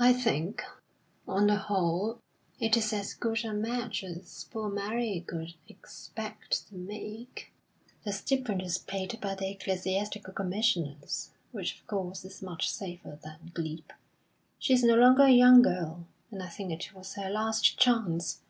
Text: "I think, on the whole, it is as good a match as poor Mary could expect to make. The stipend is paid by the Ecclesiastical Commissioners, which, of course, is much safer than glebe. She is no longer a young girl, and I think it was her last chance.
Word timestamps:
"I 0.00 0.12
think, 0.12 0.64
on 1.28 1.46
the 1.46 1.54
whole, 1.54 2.18
it 2.58 2.76
is 2.76 2.92
as 2.92 3.14
good 3.14 3.44
a 3.44 3.52
match 3.54 4.02
as 4.02 4.48
poor 4.50 4.68
Mary 4.68 5.22
could 5.24 5.54
expect 5.68 6.66
to 6.66 6.74
make. 6.74 7.52
The 8.02 8.12
stipend 8.12 8.62
is 8.62 8.78
paid 8.78 9.16
by 9.20 9.36
the 9.36 9.48
Ecclesiastical 9.50 10.32
Commissioners, 10.34 11.30
which, 11.52 11.76
of 11.78 11.86
course, 11.86 12.24
is 12.24 12.42
much 12.42 12.68
safer 12.68 13.16
than 13.22 13.52
glebe. 13.54 13.92
She 14.58 14.72
is 14.74 14.82
no 14.82 14.96
longer 14.96 15.22
a 15.22 15.30
young 15.30 15.62
girl, 15.62 16.04
and 16.32 16.42
I 16.42 16.48
think 16.48 16.72
it 16.72 16.92
was 16.92 17.14
her 17.14 17.30
last 17.30 17.78
chance. 17.78 18.40